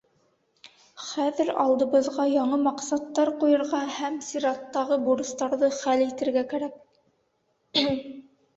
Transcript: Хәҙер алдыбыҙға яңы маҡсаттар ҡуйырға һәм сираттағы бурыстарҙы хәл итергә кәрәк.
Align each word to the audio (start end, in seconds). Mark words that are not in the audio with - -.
Хәҙер 1.07 1.51
алдыбыҙға 1.63 2.25
яңы 2.29 2.59
маҡсаттар 2.69 3.31
ҡуйырға 3.45 3.83
һәм 3.99 4.19
сираттағы 4.31 4.99
бурыстарҙы 5.07 5.73
хәл 5.79 6.05
итергә 6.09 6.47
кәрәк. 6.55 6.83